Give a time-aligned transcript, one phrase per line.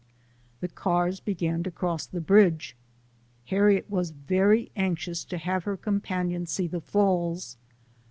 [0.61, 2.75] The cars began to cross the bridge.
[3.45, 7.55] Harriet was very anxious to have her companions see the Falls.